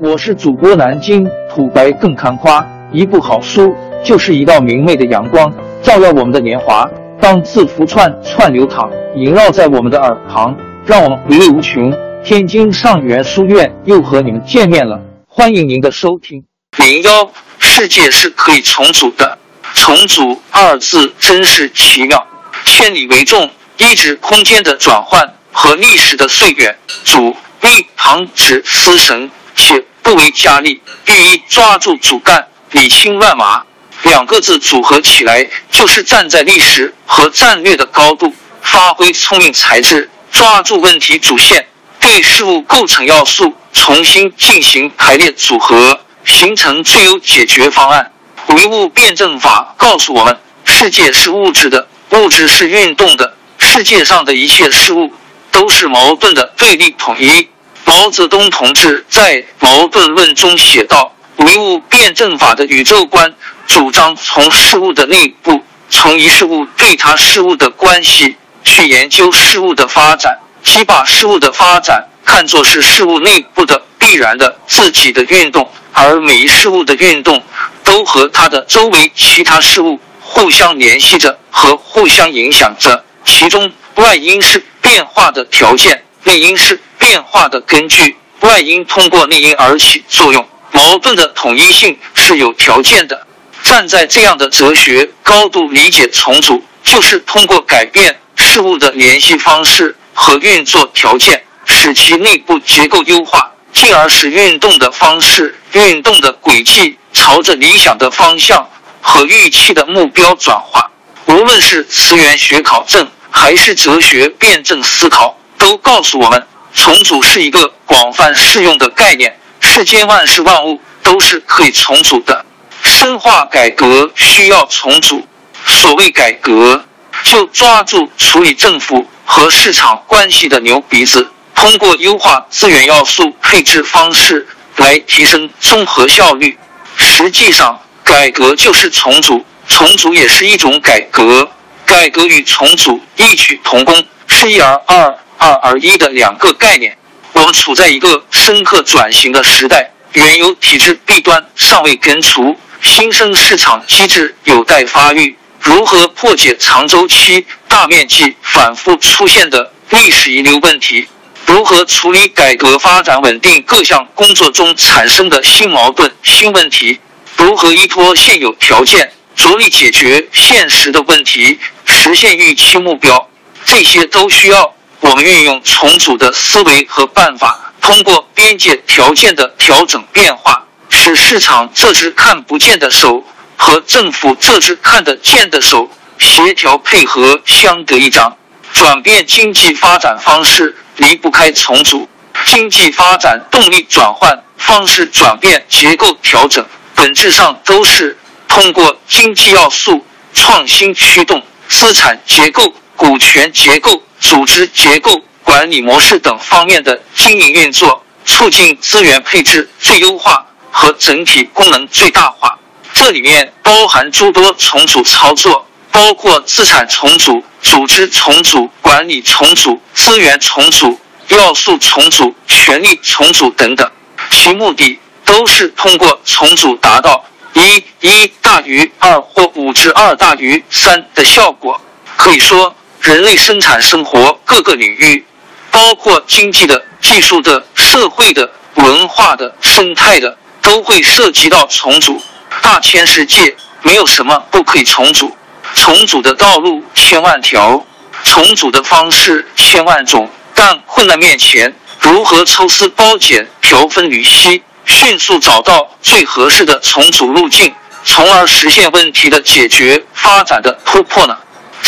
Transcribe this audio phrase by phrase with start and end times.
[0.00, 3.72] 我是主播南京土白更看花，一部好书
[4.04, 5.52] 就是一道明媚的阳光，
[5.84, 6.84] 照耀我们的年华。
[7.20, 11.94] 当字符串串流淌，萦绕在我们的耳旁，让我们回味无穷。
[12.24, 16.44] 天津上元书院又和你们见面了，欢迎您的收听。
[16.76, 17.30] 零幺，
[17.60, 19.38] 世界是可以重组的，
[19.74, 22.26] 重组二字真是奇妙。
[22.64, 23.48] 千里为重，
[23.78, 26.76] 一指空间的转换和历史的岁月。
[27.04, 29.30] 主一旁指思神。
[29.56, 33.62] 且不为加力，寓意抓住主干，理清乱麻。
[34.02, 41.66] 两个字组合起来，就是站在历史和战略的高度，发挥聪明才智，抓住问题主线，
[42.00, 48.12] 对事物构成要素重新进行排列组合，形成最优解决方案。
[48.48, 55.10] 唯物辩证法告诉我们：世界是物质的，物质是运动的，世界上的一切事物
[55.50, 57.48] 都是矛盾的对立统一。
[57.84, 63.34] 毛泽东同志在《矛盾论》中写道：“唯物辩证法的宇宙观
[63.66, 77.42] 主张从事物的内部，从一事物对他事物的关系去研究事物的发展，即把事物的发展看作是事物内部的必然的自己的运动，而每一事物的运动
[77.82, 93.26] 都和它的周围其他事物互相联系着和互相影响着，其中外因是变化的条件，内因是。”变化的根据，外因通过内因而起作用，矛盾的统一性是有条件的。
[93.62, 108.66] 站在这样的哲学高度理解重组，就是通过改变事物的联系方式和运作条件，使其内部结构优化，进而使运动的方式、运动的轨迹朝着理想的方向
[109.02, 110.90] 和预期的目标转化。
[111.26, 116.46] 无论是词源学考证，还是哲学辩证思考，都告诉我们。
[116.74, 122.44] 重组是一个广泛适用的概念，世间万事万物都是可以重组的。
[122.82, 125.26] 深化改革需要重组。
[125.66, 126.84] 所谓改革，
[127.22, 136.58] 就抓住处理政府和市场关系的牛鼻子，通过优化资源要素配置方式来提升综合效率。
[136.96, 141.48] 实际上，改革就是重组，重组也是一种改革。
[141.86, 145.18] 改革与重组异曲同工，是一而二。
[145.44, 146.96] 二而一的两个概念，
[147.34, 155.36] 我们处在一个深刻转型的时代，原有体制弊端尚未根除，新生市场机制有待发育。
[155.60, 161.06] 如何破解长周期、大面积、反复出现的历史遗留问题？
[161.44, 166.98] 如何处理改革发展稳定各项工作中产生的新矛盾、新问题？
[167.36, 173.28] 如何依托现有条件，着力解决现实的问题，实现预期目标？
[173.66, 174.74] 这些都需要。
[175.04, 183.22] 我们运用重组的思维和办法，通过边界条件的调整变化，使市场这只看不见的手
[183.58, 188.34] 和政府这只看得见的手协调配合，相得益彰。
[188.72, 192.08] 转变经济发展方式离不开重组，
[192.46, 198.16] 经济发展动力转换方式转变、结构调整，本质上都是
[198.48, 204.02] 通过经济要素创新驱动资产结构、股权结构。
[204.24, 212.58] 组织结构、管理模式等方面的经营运作，促进资源配置最优化和整体功能最大化。
[212.94, 220.98] 这里面包含诸多重组操作，包括资产重组、组织重组、管理重组、资源重组、
[221.28, 223.90] 要素重组、权力重组等等。
[224.30, 231.78] 其目的都是通过重组达到一一大于二或五至二大于三的效果。
[232.16, 232.74] 可以说。
[233.04, 235.26] 人类生产生活各个领域，
[235.70, 242.18] 包括经济的、技术的、社会的、文化的、生态的，都会涉及到重组。
[242.62, 245.36] 大千世界没有什么不可以重组，
[245.74, 247.84] 重组的道路千万条，
[248.22, 250.30] 重组的方式千万种。
[250.54, 261.36] 但困难面前，如何抽丝剥茧、调分缕析，迅速找到最合适的重组路径，从而实现问题的解决、发展的突破呢？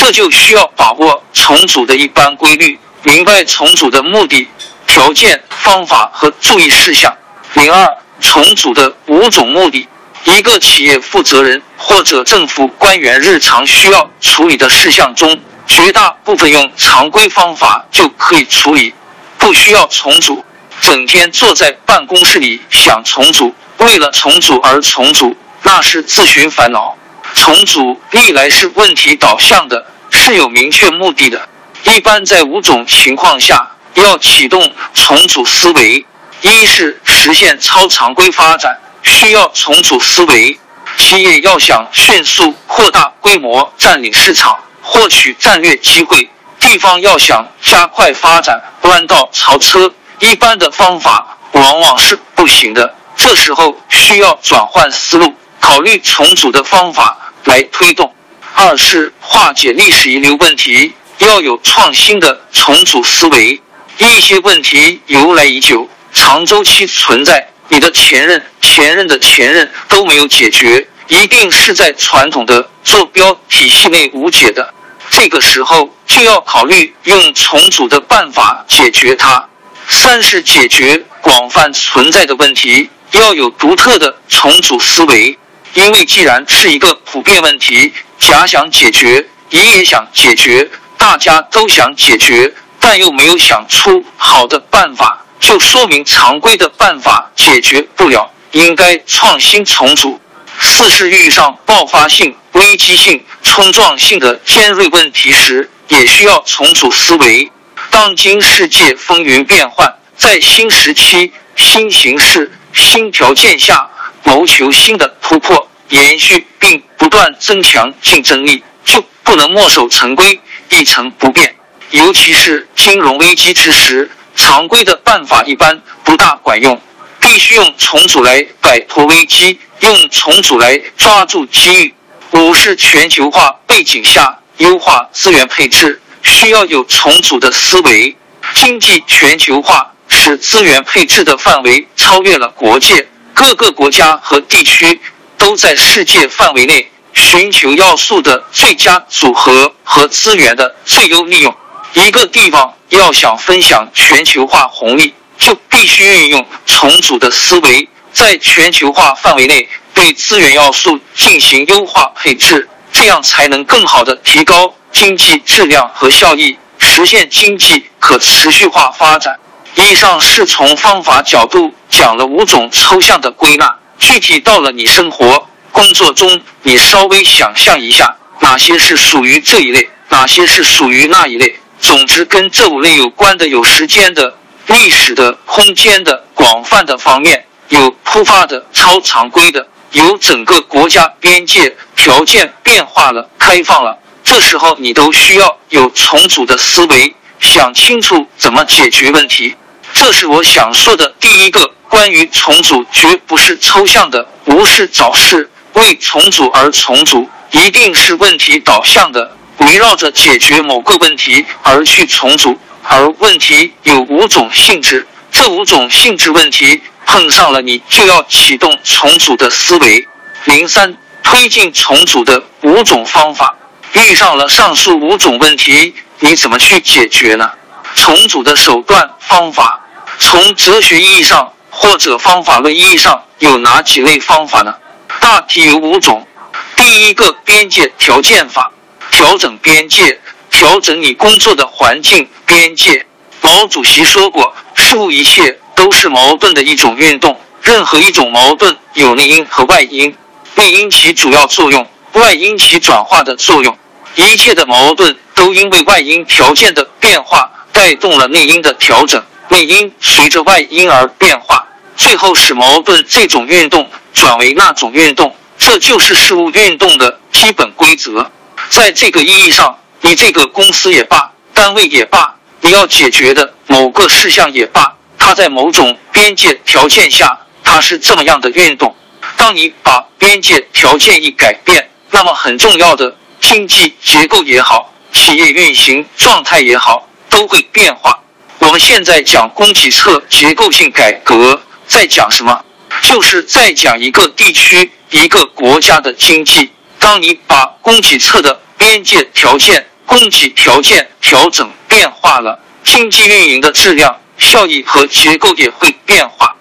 [0.06, 4.47] 这就需要把握重组的一般规律，明白重组的目的、
[4.87, 7.12] 条件、方法和注意事项。
[7.55, 9.88] 零二，重组的五种目的。
[10.26, 18.94] 一个企业负责人或者政府官员日常需要处理的事项中，绝大部分用常规方法就可以处理，
[19.38, 20.44] 不需要重组。
[20.81, 26.97] 整天坐在办公室里想重组，为了重组而重组，那是自寻烦恼。
[27.35, 29.85] 重组历来是问题导向的，
[30.26, 31.49] 是有明确目的的。
[31.84, 36.05] 一般在五种情况下要启动重组思维：
[36.40, 40.58] 一是实现超常规发展，需要重组思维。
[40.99, 46.28] 企业要想迅速扩大规模、占领市场、获取战略机会，
[46.58, 52.93] 地方要想加快发展、弯道超车，一般的方法往往是不行的。
[53.14, 58.12] 这时候需要转换思路，考虑重组的方法来推动。
[58.58, 63.61] 二是化解历史遗留问题，要有创新的重组思维。
[63.99, 67.47] 一些问题由来已久，长周期存在。
[67.69, 74.73] 你的前任、前任的前任都没有解决，一定是在传统的坐标体系内无解的。
[75.11, 79.47] 这个时候就要考虑用重组的办法解决它。
[79.87, 85.38] 三是解决广泛存在的问题，要有独特的重组思维。
[85.75, 87.93] 因为既然是一个普遍问题，
[88.26, 90.69] 甲想解决，乙也想解决，
[90.99, 95.25] 大家都想解决，但又没有想出好的办法。
[95.38, 100.20] 就说明常规的办法解决不了，应该创新重组。
[100.58, 107.52] 四是遇上爆发性、危机性、冲撞性的尖锐问题时，也需要重组思维。
[107.90, 113.88] 当今世界风云变幻，在新时期、新形势、新条件下，
[114.25, 120.41] 谋求新的突破、延续并不断增强竞争力，就不能墨守成规、
[120.71, 121.55] 一成不变。
[121.91, 124.11] 尤其是金融危机之时。
[124.38, 126.79] 常规的办法一般不大管用，
[127.19, 131.94] 必须用重组来摆脱危机，用重组来抓住机遇。
[132.33, 138.15] 五是全球化背景下优化资源配置，需要有重组的思维。
[138.55, 145.00] 经济全球化使资源配置的范围超越了国界，各个国家和地区
[145.38, 151.55] 都在世界范围内寻求要素的最佳组合和资源的最优利用。
[151.94, 152.73] 一个地方。
[152.91, 169.41] 要想分享全球化红利，就必须运用重组的思维，在全球化范围内对资源要素进行优化配置，这样才能更好的提高经济质量和效益，实现经济可持续化发展。
[169.75, 181.57] 以上是从方法角度讲了五种抽象的归纳，具体到了你生活工作中，你稍微想象一下，哪些是属于这一类，哪些是属于那一类。
[181.81, 184.35] 总之，跟这五类有关的有时间的、
[184.67, 193.99] 历史的、空间的、广泛的方面，有突发的、超常规的，有整个国家边界条件变化了、开放了。
[194.25, 199.55] 这时候你都需要有重组的思维，想清楚怎么解决问题。
[199.93, 209.35] 这是我想说的第一个关于重组，绝不是抽象的无事找事，为重组而重组，一定是问题导向的。
[209.61, 220.07] 围绕着解决某个问题而去重组，而问题有五种性质，这五种性质问题碰上了，你就要启动重组的思维。
[220.45, 223.57] 零三推进重组的五种方法，
[223.95, 227.51] 遇上了上述五种问题，你怎么去解决呢？
[227.95, 229.81] 重组的手段方法，
[230.19, 234.75] 从哲学意义上或者方法论意义上有哪几类方法呢？
[235.20, 236.26] 大体有五种。
[236.75, 238.73] 第一个边界条件法。
[239.08, 240.20] 调整边界，
[240.50, 243.06] 调整你工作的环境边界。
[243.40, 250.14] 毛主席说过：“事物一切都是矛盾的一种运动，任何一种矛盾有内因和外因，
[250.56, 253.78] 内因起主要作用，外因起转化的作用。
[254.16, 265.35] 一切的矛盾都因为外因条件的变化带动了内因的调整，内因随着外因而变化，最后使矛盾这种运动转为那种运动。
[265.59, 268.31] 这就是事物运动的基本规则。”
[268.69, 278.95] 在这个意义上，你这个公司也罢，单位也罢，你要解决的某个事项也罢，它在某种边界条件下，它是这么样的运动。
[279.37, 288.19] 当你把边界条件一改变，那么很重要的经济结构也好，企业运行状态也好，都会变化。
[288.59, 292.65] 我们现在讲供给侧结构性改革，在讲什么？
[293.03, 296.71] 就是在讲一个地区、一个国家的经济。
[296.99, 306.57] 当你把供给侧的边界条件、供给条件调整变化了，经济运营的质量、效益和结构也会变化。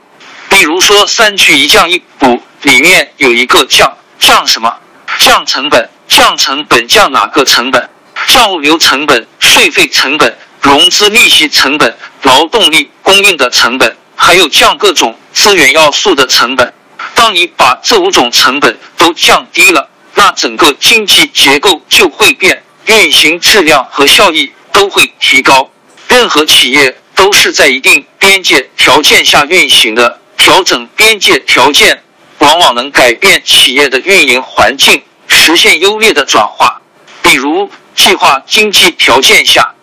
[0.49, 4.75] 比如说“三去一降一补”里面有一个降，降什么？
[5.19, 7.89] 降成本，降成本，降哪个成本？
[8.27, 16.73] 降物流成本、税费成本、融资利息成本、劳动力供应的成本，还有降各种资源要素的成本。
[17.13, 19.87] 当你把这五种成本都降低了。
[20.15, 25.69] 那整个经济结构就会变，运行质量和效益都会提高。
[26.07, 32.01] 任何企业都是在一定边界条件下运行的，调整边界条件，
[32.39, 36.81] 往往能改变企业的运营环境，实现优劣的转化。
[37.21, 39.74] 比如，计划经济条件下，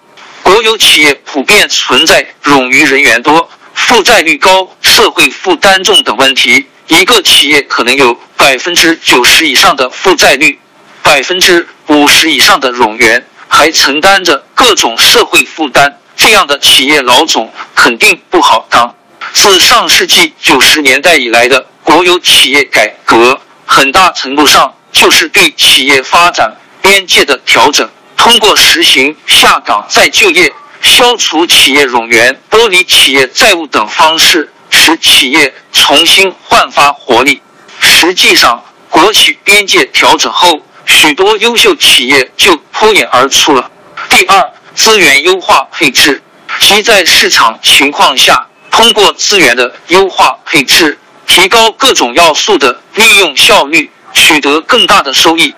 [0.42, 6.66] 国有企业普遍存在冗余人员多、负债率高、社会负担重等问题。
[6.88, 10.58] 一个企业可能有百分之九十以上的负债率，
[11.02, 15.98] 百分之五十以上的冗员，还承担着各种社会负担。
[16.16, 18.94] 这样的企业老总肯定不好当。
[19.32, 27.88] 自上世纪九十年代以来的国有企业改革，很大程度上就是对企业发展边界的调整。
[28.22, 37.42] 通过实行下岗再就业、消除企业冗员、剥离企业债务等方式，使企业重新焕发活力。
[37.80, 43.68] 实际上，国企边界调整后，许多优秀企业就脱颖而出了。
[44.08, 46.22] 第二，资源优化配置，
[46.60, 48.46] 即在市场情况下。
[48.70, 55.54] 通过资源的优化配置，提高各种要素的利用效率，取得更大的收益。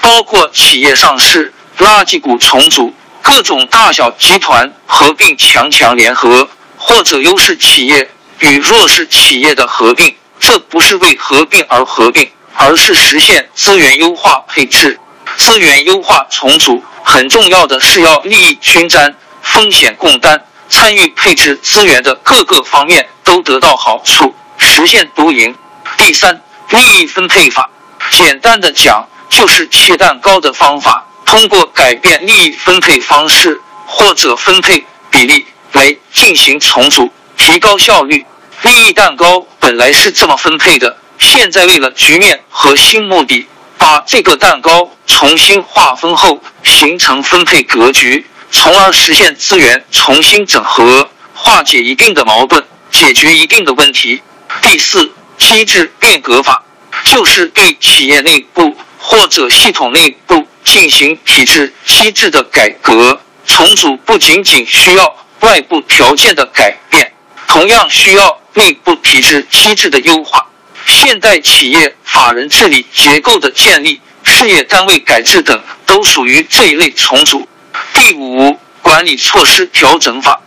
[0.00, 2.92] 包括企业上市、垃圾股重组、
[3.22, 10.14] 各种大小集团合并、强强联合，或者优势企业与弱势企业的合并。
[10.38, 14.98] 这不是为合并而合并，而是实现资源优化配置。
[15.36, 20.44] 资源优化重组很重要的是要利益均沾、风险共担。
[20.68, 25.54] 参与配置资源的各个方面都得到好处，实现多赢。
[25.96, 27.70] 第三，利益分配法，
[28.10, 38.24] 简单的讲就是切蛋糕的方法，通过改变利益分配方式或者分配比例来进行重组，提高效率。
[38.62, 48.24] 利益蛋糕本来是这么分配的，现在为了局面和新目的，把这个蛋糕重新划分后，形成分配格局。
[48.50, 54.22] 从而实现资源重新整合，化解一定的矛盾，解决一定的问题。
[54.62, 56.64] 第四，机制变革法
[57.04, 67.10] 就是对企业内部或者系统内部进行体制机制的改革重组，不仅仅需要外部条件的改变，
[67.46, 70.44] 同样需要内部体制机制的优化。
[70.84, 77.48] 现代企业法人治理结构的建立、事业单位改制等，都属于这一类重组。
[77.94, 80.40] 第五，管理措施调整法，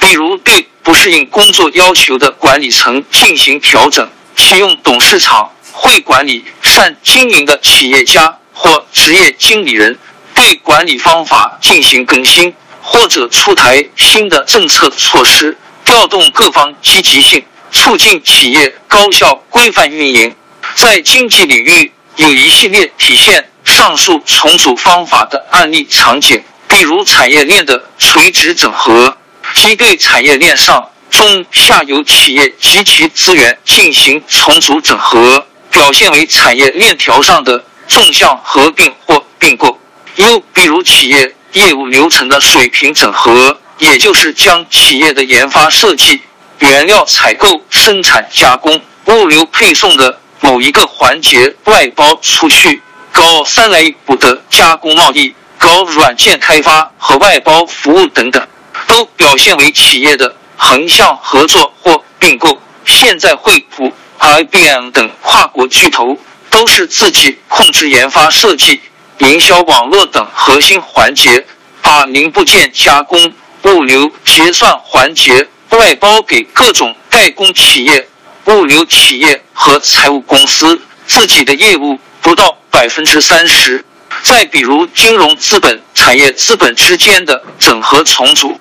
[0.00, 9.96] 比如对不适应工作要求的管理层进行调整，启用董事长、会管理、善经营的企业家或职业经理人，
[10.34, 20.34] 对管理方法进行更新，或者出台新的政策措施，调动各方积极性，促进企业高效规范运营。
[20.74, 26.42] 在经济领域，有一系列体现上述重组方法的案例场景。
[26.66, 29.16] 比如产业链的垂直整合，
[29.54, 39.78] 即对产业链上中下游企业及其资源进行重组整合，表现为产业链条上的纵向合并或并购。
[40.16, 46.20] 又比如企业业务流程的水平整合，也就是将企业的研发设计、
[46.58, 55.34] 原料采购、生产加工、物流配送的某一个环节外包出去，搞三来一补的加工贸易。
[55.60, 58.46] 搞软件开发和外包服务等等，
[58.86, 62.56] 都表现为企业的横向合作或并购。
[62.84, 66.16] 现在惠普、IBM 等跨国巨头
[66.50, 68.80] 都是自己控制研发设计、
[69.18, 71.44] 营销网络等核心环节，
[71.82, 73.32] 把零部件加工、
[73.64, 78.08] 物流结算环节外包给各种代工企业、
[78.46, 83.84] 物流企业和财务公司，自己的业务不到百分之三十。
[84.22, 88.58] 再比如，金融资本、产业资本之间的整合重组，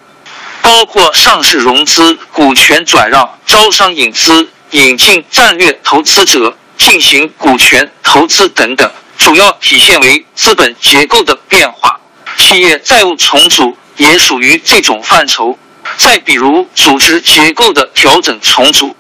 [0.62, 12.00] 包括上市融资、股权转让、招商引资、引进战略投资者、进行股权投资等等，主要体现为资本结构的变化。
[12.38, 15.58] 企业债务重组也属于这种范畴。
[15.98, 18.96] 再比如，组织结构的调整重组，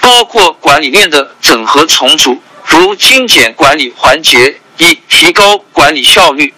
[0.00, 4.56] 包括管理链的整合重组，如精简管理环节。
[4.82, 6.54] 以提高管理效率，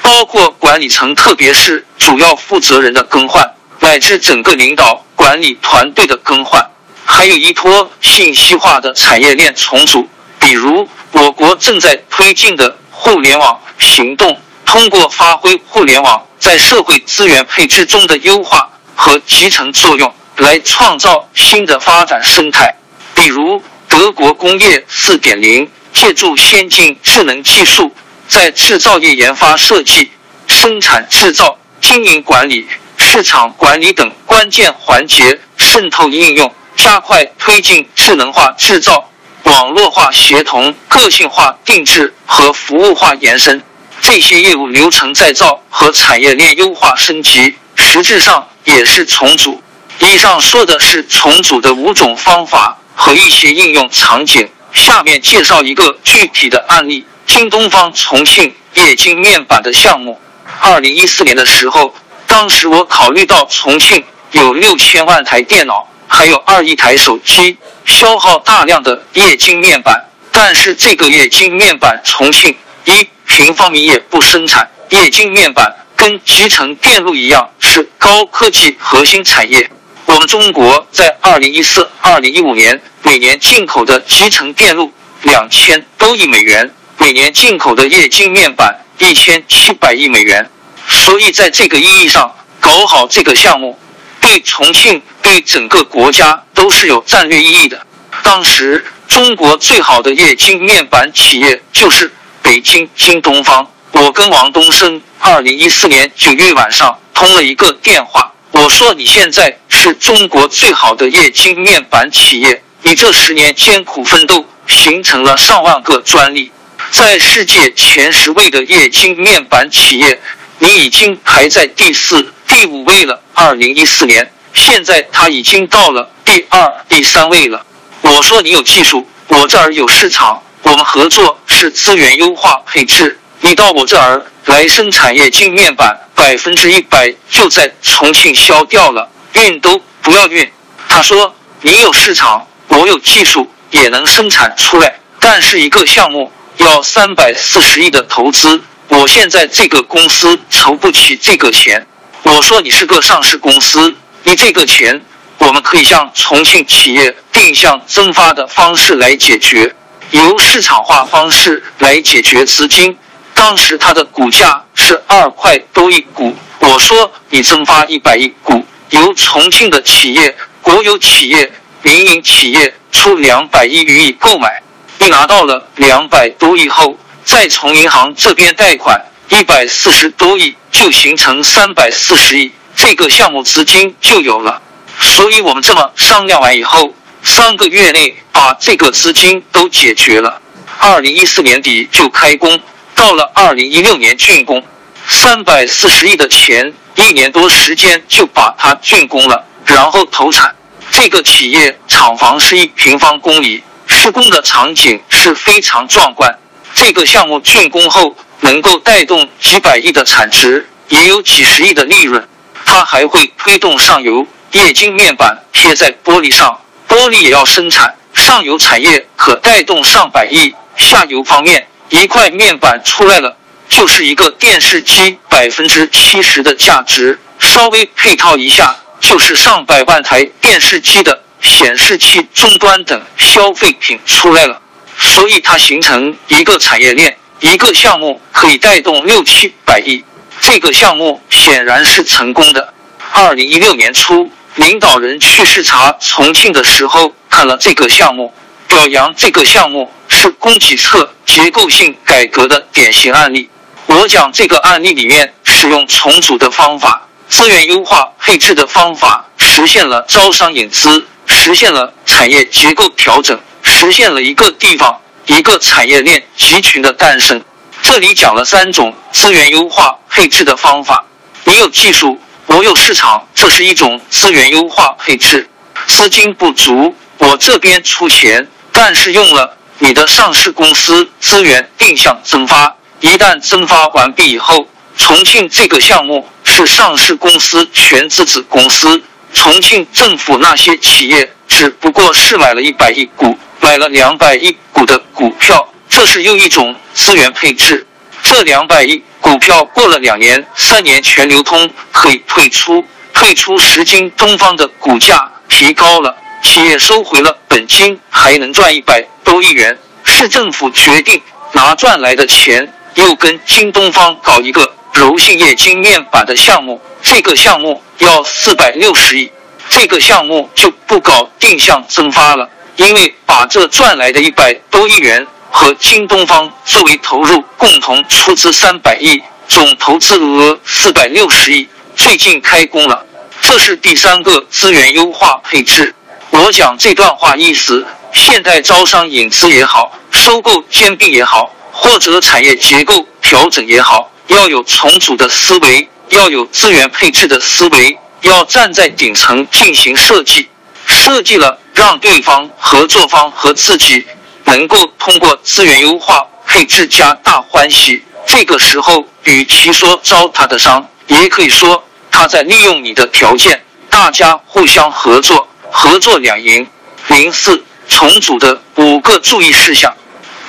[0.00, 6.64] 包括管理层，特别是主要负责人的更换，乃至整个领导管理团队的更换，
[7.06, 10.06] 还有依托信息化的产业链重组。
[10.38, 22.74] 比如，我国正在推进的互联网行动，通过发挥互联网在社会资源配置中的优化和集成作用，来创造新的发展生态。
[23.14, 25.66] 比如，德国工业四点零。
[25.92, 27.90] 借助先进智能技术，
[28.28, 30.10] 在制造业研发设计、
[30.46, 32.66] 生产制造、经营管理、
[32.98, 39.10] 市场管理等关键环节渗透应用，加快推进智能化制造、
[39.44, 43.62] 网络化协同、个性化定制和服务化延伸。
[44.00, 49.60] 这些业务流程再造和产业链优化升级，实质上也是重组。
[49.98, 54.48] 以上说的是重组的五种方法和一些应用场景。
[54.72, 60.20] 下面介绍一个具体的案例：京东方重庆液晶面板的项目。
[60.60, 61.94] 二零一四年的时候，
[62.26, 70.04] 当时我考虑到重庆有六千万台电脑，还有二亿台手机，消耗大量的液晶面板。
[70.30, 74.70] 但是这个液晶面板，重庆一平方米也不生产。
[74.90, 79.70] 液晶面板跟集成电路一样，是高科技核心产业。
[80.04, 90.48] 我们中国在二零一四、二零一五年每年进口的集成电路两千多亿美元，每年进口的液晶面板一千七百亿美元。
[90.86, 93.76] 所以在这个意义上，搞好这个项目，
[94.20, 97.86] 对重庆、对整个国家都是有战略意义的。
[98.22, 103.70] 当时中国最好的液晶面板企业就是北京京东方。
[103.92, 116.52] 我跟王东升二零一四年九月晚上通了一个电话，我说：“你现在是中国最好的液晶面板企业，你这十年艰苦奋斗，形成了上万个专利，
[116.90, 120.20] 在世界前十位的液晶面板企业，
[120.58, 123.22] 你已经排在第四、第五位了。
[123.34, 127.64] 二零一四年，现在它已经到了第二、第三位了。
[128.02, 140.50] 我说你有技术，我这儿有市场，我们合作是资源优化配置。”你到我这儿来生产液晶面板，百分之一百就在重庆销掉了，运都不要运。
[140.88, 144.98] 他说：“你有市场，我有技术，也能生产出来。
[145.20, 151.86] 但是一个项目要三百四十亿的投资，我现在这个公司筹不起这个钱。”
[152.24, 155.00] 我说：“你是个上市公司，你这个钱
[155.38, 159.74] 我们可以向重庆企业定向增发的方式来解决，
[160.10, 162.96] 由市场化方式来解决资金。”
[163.32, 174.62] 当时它的股价是二块多一股，我说你增发一百亿股，由重庆的企业、国有企业、民营企业出两百亿余亿购买，
[174.98, 184.62] 你拿到了两百多亿后，再从银行这边贷款一百四十多亿，就形成三百四十亿，这个项目资金就有了。
[185.00, 190.40] 所以我们这么商量完以后，三个月内把这个资金都解决了，
[190.78, 192.60] 二零一四年底就开工。
[192.94, 194.64] 到了二零一六年竣工，
[195.06, 200.54] 三百四十亿的钱，一年多时间就把它竣工了，然后投产。
[200.92, 206.38] 这个企业厂房是一平方公里，施工的场景是非常壮观。
[206.76, 212.28] 这个项目竣工后，能够带动几百亿的产值，也有几十亿的利润。
[212.66, 220.54] 它还会推动上游液晶面板贴在玻璃上，玻璃也要生产，上游产业可带动上百亿。
[220.76, 221.66] 下游方面。
[221.88, 223.36] 一块面板出来了，
[223.68, 234.60] 就是一个电视机百分之七十的价值，稍微配套一下，就是上百万台电视机的显示器终端等消费品出来了。
[234.98, 240.04] 所以它形成一个产业链，一个项目可以带动六七百亿。
[240.40, 242.72] 这个项目显然是成功的。
[243.12, 248.32] 二零一六年初，领导人去视察重庆的时候，看了这个项目，
[248.68, 249.90] 表扬这个项目。
[250.08, 253.50] 是供给侧结构性改革的典型案例。
[253.86, 267.42] 我讲这个案例里面，使用重组的方法、资源优化配置的方法，实现了招商引资，实现了产业结构调整，实现了一个地方一个产业链集群的诞生。
[267.82, 271.04] 这里讲了三种资源优化配置的方法。
[271.44, 275.48] 你有技术，我有市场，这是一种资源优化配置。
[275.86, 279.56] 资金不足，我这边出钱，但是用了。
[279.78, 289.02] 你的上市公司资源定向增发，一旦增发完毕以后，重庆这个项目是上市公司全资子公司，
[289.34, 297.86] 重庆政府那些企业只不过是买了一百亿股，买了两百亿股的股票，这是又一种资源配置。
[298.22, 306.16] 这两百亿股票过了两年、三年全流通，可以退出，退出时京东方的股价提高了。
[306.42, 309.76] 企业收回了本金，还能赚一百多亿元。
[310.04, 311.20] 市政府决定
[311.52, 316.80] 拿赚来的钱，又跟京东方搞一个柔性液晶面板的项目。
[317.02, 319.30] 这个项目要四百六十亿，
[319.68, 331.66] 这个项目就不搞定向增发了，因为把这赚来的一百多亿元和京东方作为投入，共同出资三百亿，总投资额四百六十亿。
[331.94, 333.06] 最近开工了，
[333.40, 335.94] 这是第三个资源优化配置。
[336.30, 350.50] 我讲这段话意思，现代招商引资也好，收购兼并也好，或者产业结构调整也好，要有重组的思维，要有资源配置的思维，要站在顶层进行设计。
[350.86, 354.04] 设计了，让对方、合作方和自己
[354.44, 358.02] 能够通过资源优化配置加大欢喜。
[358.26, 366.66] 这个时候，与其说招他的商，也可以说他在利用你的条件，大家互相合作，合作两赢。
[367.08, 369.94] 零四重组的五个注意事项，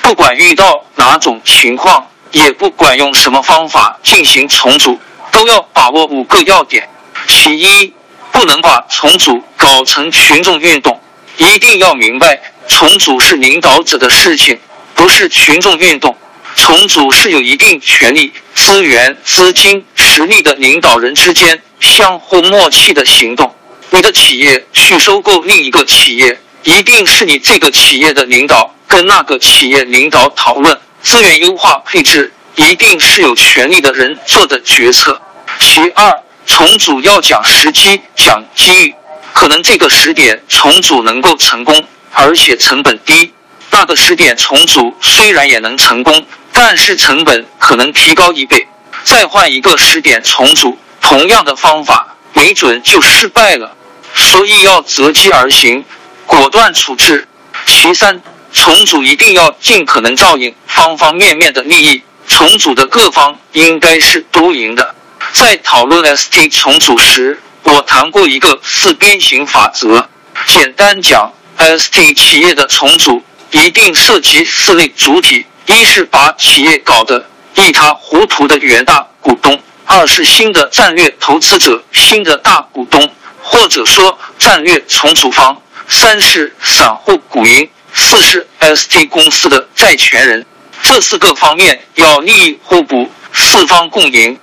[0.02, 4.98] 不管遇到哪种情况，也不管用什么方法进行重组，
[5.30, 6.88] 都要把握五个要点。
[7.28, 7.94] 其一，
[8.32, 11.00] 不能把重组搞成群众运动，
[11.38, 14.58] 一定要明白，重组是领导者的事情，
[14.94, 16.14] 不是群众运动。
[16.56, 23.54] 重组是有一定权力、资源、资金、实力的领导人之间相互默契的行动。
[23.90, 35.20] 你的企业去收购另一个企业，一定是你这个企业的领导跟那个企业领导讨论资源优化配置，一定是有权力的人做的决策。
[35.60, 36.12] 其二，
[36.44, 38.94] 重组要讲时机、讲机遇，
[39.38, 43.30] 可能这个时点重组能够成功，而且成本低；
[43.70, 46.26] 那个时点重组虽然也能成功。
[46.52, 48.66] 但是成本可能提高一倍，
[49.04, 53.76] 再换一个时点重组，同样的方法没准就失败了。
[54.12, 55.84] 所以要择机而行，
[56.26, 57.28] 果断处置。
[57.64, 58.20] 其三，
[58.52, 64.96] 重组一定要尽可能照应方方面面的利益，重组的各方应该是多赢的。
[65.32, 70.08] 在讨论 ST 重组时，我谈过一个四边形法则，
[70.46, 75.44] 简单讲，ST 企业的重组一定涉及四类主体。
[75.66, 83.06] 一是把企业搞得一塌糊涂的原大股东，二是新的战略投资者、新的大股东，
[83.42, 90.46] 或者说战略重组方，三是散户股民，四是 ST 公司的债权人。
[90.82, 94.38] 这四个方面要利益互补，四方共赢，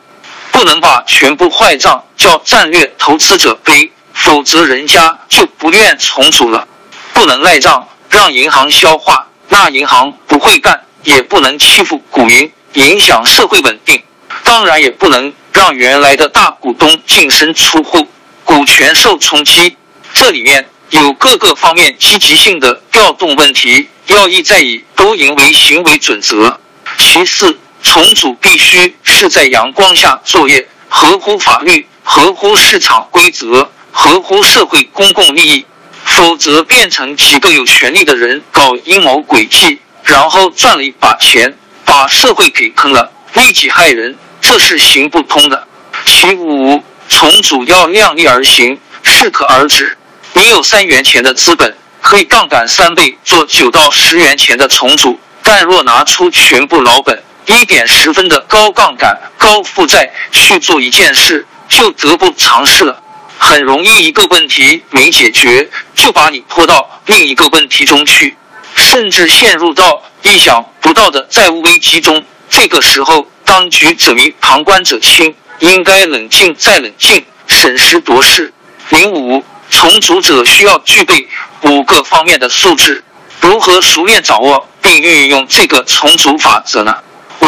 [0.56, 6.65] 不能把全部坏账叫战略投资者背，否则人家就不愿重组了。
[7.12, 10.82] 不能赖账，让银行消化，那银行不会干。
[11.04, 14.02] 也不能欺负股民，影响社会稳定。
[14.46, 18.08] 当然，也不能让原来的大股东净身出户，
[18.46, 19.76] 股权受冲击。
[20.13, 26.62] 这里面有各个方面积极性的调动问题，要义在以多赢为行为准则。
[26.98, 35.65] 其次，重组必须是在阳光下作业，合乎法律，合乎市场规则，合乎社会公共利益，
[36.04, 39.80] 否则变成几个有权利的人搞阴谋诡计。
[40.04, 45.67] 然后赚了一把钱，把社会给坑了，利己害人，这是行不通的。
[46.06, 49.95] 其五，重组要量力而行，适可而止。
[50.34, 63.02] 你有三元钱的资本，可以杠杆三倍做九到十元钱的重组，但若拿出全部老本，一点十分的高杠杆、高负债去做一件事，就得不偿失了。
[63.38, 68.36] 很容易一个问题没解决，就把你拖到另一个问题中去。
[68.76, 72.24] 甚至陷入到意想不到的债务危机中。
[72.50, 78.54] 这个时候，当局者迷，旁观者清，应该冷静再冷静，审时度势。
[78.90, 81.28] 零五，重组者需要具备
[81.62, 83.04] 五个方面的素质。
[83.42, 86.98] 如何熟练掌握并运用这个重组法则呢？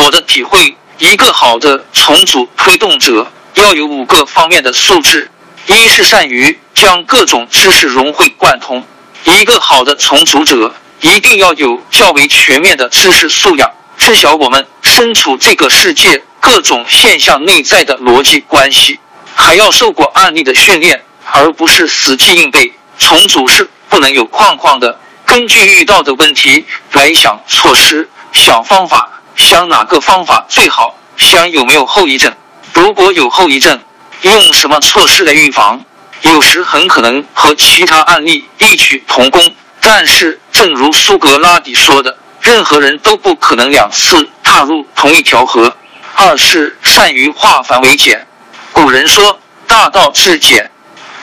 [0.03, 5.29] 我的体会，一个好的重组推动者要有五个方面的素质：
[5.65, 8.83] 一是善于将各种知识融会贯通。
[9.23, 10.73] 一个好的重组者。
[10.99, 18.99] 一定要有较为全面的知识素养，知晓我们身处这个世界各种现象内在的逻辑关系，
[19.35, 22.73] 还要受过案例的训练，而不是死记硬背。
[22.97, 32.33] 重组是不能有框框的，根据遇到的问题来想措施、想方法，想哪个方法最好，想有没有后遗症。
[32.73, 33.79] 如果有后遗症，
[34.23, 35.79] 用什么措施来预防？
[36.23, 39.53] 有时很可能和其他案例异曲同工。
[39.79, 45.73] 但是，正如苏格拉底说的，任何人都不可能两次踏入同一条河。
[46.15, 48.25] 二是善于化繁为简。
[48.73, 50.71] 古人说“大道至简”，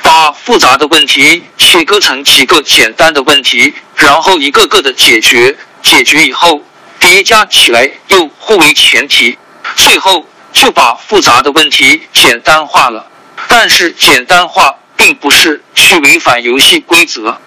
[0.02, 5.56] 把复杂的问题切割成几个简单的问题，然后一个个的解决。
[5.82, 6.62] 解决以后，
[7.04, 9.36] 叠加起来又互为前提，
[9.76, 13.06] 最后就把复杂的问题简单化了。
[13.46, 17.38] 但是，简单化并不是去违反游戏规则。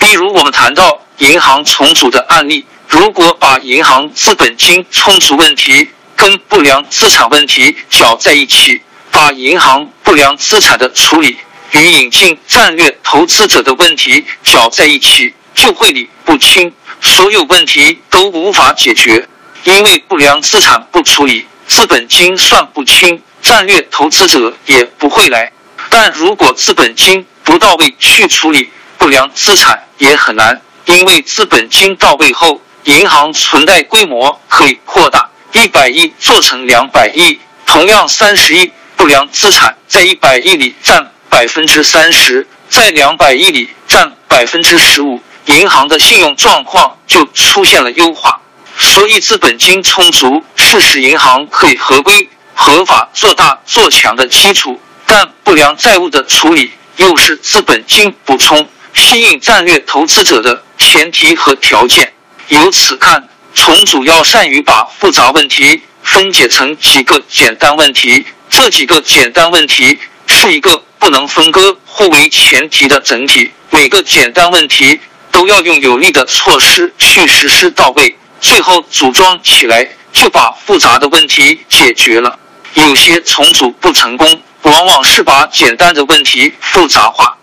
[0.00, 11.36] 比如，我们谈到银行重组的案例，如果把银行资本金充足问题跟不良资产问题搅在一起，把银行不良资产的处理
[11.70, 19.26] 与引进战略投资者的问题搅在一起，就会理不清，所有问题都无法解决。
[19.64, 25.50] 因为不良资产不处理，资本金算不清，战略投资者也不会来。
[25.90, 48.40] 但如果资本金不到位去处理不良资产也很难，因为资本金到位后，银行存贷规模可以扩大，一百亿做成两百亿，同样三十亿不良资产在一百亿里占百分之三十，在两百亿里占百分之十五，银行的信用状况就出现了优化。
[48.78, 62.12] 所以，资本金充足是使银行可以合规合法做大做强的基础，但不良债务的处理又是资本金补充、吸引战略投资者的前提和条件。
[62.48, 75.00] 由此看，重组要善于把复杂问题分解成几个简单问题，这几个简单问题是一个不能分割、互为前提的整体，每个简单问题
[75.36, 78.16] 都要用有力的措施去实施到位。
[78.40, 82.38] 最后组装起来就把复杂的问题解决了。
[82.72, 87.36] 有些重组不成功，往往是把简单的问题复杂化，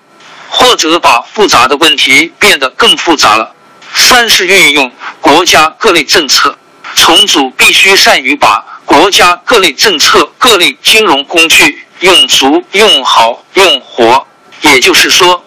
[0.49, 3.53] 或者把复杂的问题变得更复杂了。
[3.93, 6.57] 三是运用国家各类政策，
[6.95, 14.25] 重组必须善于把国家各类政策、各类金融工具用足、用好、用活。
[14.61, 15.42] 也就是说，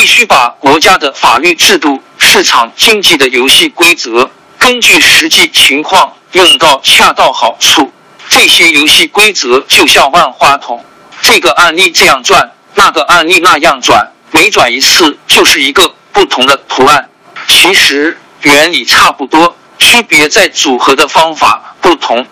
[0.00, 4.30] 必须把国家的法律制度、市场经济的游戏规则。
[4.56, 7.92] 根据实际情况用到恰到好处，
[8.30, 10.82] 这些游戏规则就像万花筒，
[11.20, 17.10] 这个案例这样转，那个案例那样转，每转一次就是一个不同的图案。
[17.46, 22.26] 其实原理差不多，区别在组合的方法不同。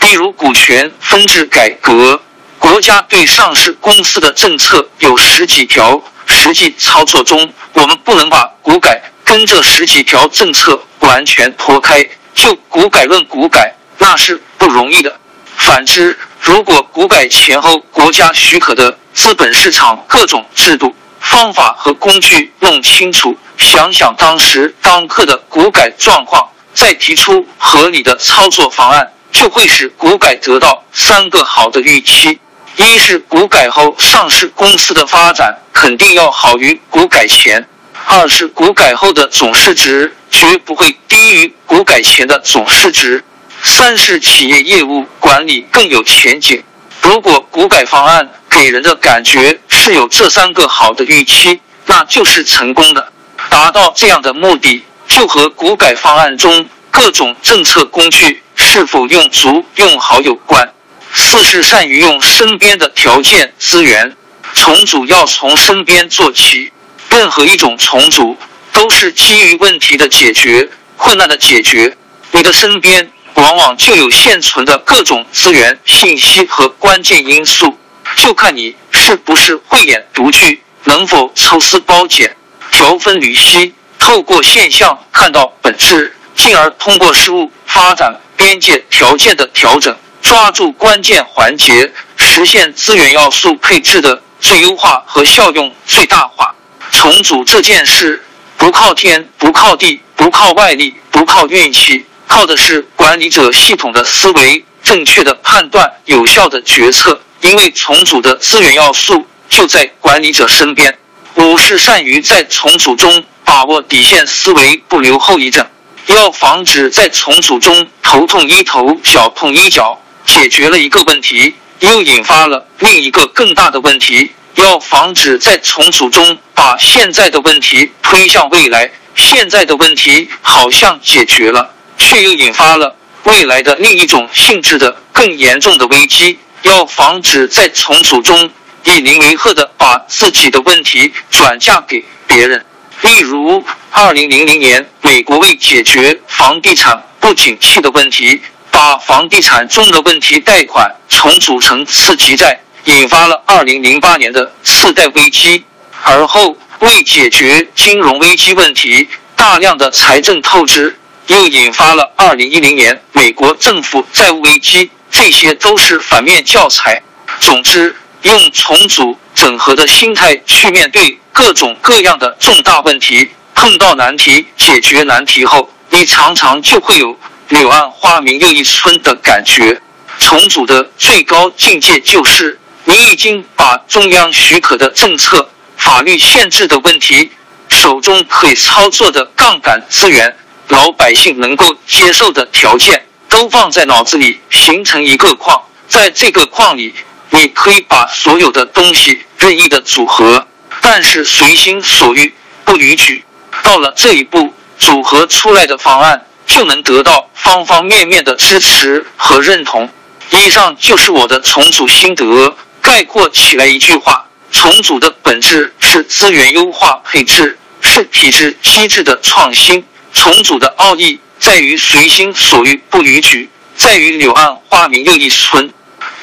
[0.00, 2.22] 例如股权分置改革，
[2.58, 10.80] 国家对上市公司的政策有十几条，实际操作中我们不能把股改跟这十几条政策。
[11.02, 15.12] 完全脱开就股改论股改，那是不容易的。
[15.56, 32.38] 反之，如果股改前后国家许可的资本市场各种制度、方法和工具弄清楚，想想当时当刻的股改状况，再提出合理的操作方案，就会使股改得到三个好的预期：
[32.76, 37.60] 一是股改后上市公司的发展肯定要好于股改前；
[38.06, 40.14] 二是股改后的总市值。
[40.30, 43.22] 绝不会低于股改前的总市值。
[43.62, 46.62] 三是企业业务管理更有前景。
[47.02, 53.12] 如果股改方案给人的感觉是有这三个好的预期，那就是成功的。
[53.50, 60.72] 达到这样的目的，就和股改方案中各种政策工具是否用足用好有关。
[61.12, 64.16] 四是善于用身边的条件资源，
[64.54, 66.72] 重组要从身边做起。
[67.08, 68.36] 任何一种重组。
[68.72, 71.94] 都是基于问题的解决、困难的解决。
[72.30, 77.78] 你的身边往往就有现存的各种资源、信息和关键因素，
[78.16, 82.34] 就看你是不是慧眼独具，能否抽丝剥茧、
[82.70, 96.54] 条分缕析，透过现象看到本质，进而通过事物发展边界条件的调整，抓住关键环节，实现资源要素配置的最优化和效用最大化。
[96.90, 98.22] 重组这件事。
[98.58, 107.20] 不靠天，不靠地，不靠外力，不靠运气，靠的是管理者系统的思维、正确的判断、有效的决策。
[107.40, 110.96] 因为重组的资源要素就在管理者身边。
[111.34, 115.66] 五是善于在重组中把握底线思维，不留后遗症。
[116.06, 121.56] 要防止在重组中头痛医头，脚痛医脚，解决了一个问题，
[121.90, 124.30] 又引发了另一个更大的问题。
[124.56, 136.38] 要防止在重组中把现在的问题推向未来，现在的问题好像解决了，却又引发了未来的另一种性质的更严重的危机。
[136.62, 138.50] 要防止在重组中
[138.84, 142.64] 以邻为壑的把自己的问题转嫁给别人。
[143.00, 148.40] 例如，二零零零年，美国为解决房地产不景气的问题，
[148.82, 152.60] 把房地产中的问题贷款重组成次级债。
[152.86, 155.64] 引发了二零零八年的次贷危机，
[156.02, 167.00] 而后为解决金融危机问题，大量的财政透支，又引发了二零一零年美国政府债务危机，这些都是反面教材。
[167.38, 177.16] 总之，用重组整合的心态去面对各种各样的重大问题，碰到难题解决难题后，你常常就会有
[177.52, 179.80] 柳暗花明又一村的感觉。
[180.18, 182.58] 重组的最高境界就是。
[182.84, 187.30] 你已经把中央许可的政策、法律限制的问题
[187.68, 190.36] 手中可以操作的杠杆资源，
[190.66, 195.62] 老百姓能够接受的条件，都放在脑子里，形成一个框。
[195.86, 196.92] 在这个框里，
[197.30, 200.48] 你可以把所有的东西任意的组合，
[200.80, 202.34] 但是随心所欲，
[202.64, 203.24] 不逾矩。
[203.62, 209.88] 到了这一步，组合出来的方案就能得到方方面面的支持和认同。
[210.30, 217.58] 以上就是我的重组心得，概括起来一句话：重组的本质是资源优化配置。
[217.84, 225.68] 是体制机制的创新，重组的奥义在于随心所欲不逾矩，在于柳暗花明又一村。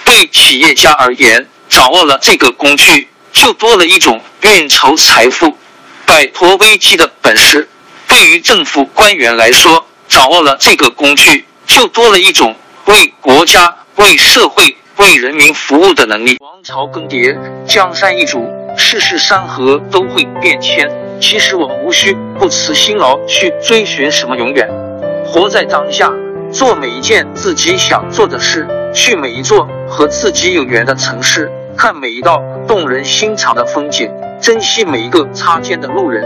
[0.06, 5.58] 对企业家而言，掌握了这个工具，就多了一种运筹财富、
[6.06, 7.68] 摆脱危机的本事；
[8.08, 12.56] 对于政府官员来说，掌握了这个工具，就多了一种
[12.88, 16.38] 为国家、为社会、为人民服务的能力。
[16.40, 20.90] 王朝更迭，江山易主，世事山河都会变迁。
[21.22, 24.68] 其实我们无需不辞辛劳去追寻什么永远，
[25.24, 26.12] 活在当下，
[26.52, 36.26] 做每一件自己想做的事，去每一座和自己有缘的城市，看每一道动人心肠的风景，珍惜每一个擦肩的路人。